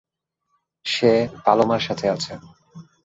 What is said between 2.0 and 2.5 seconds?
আছে।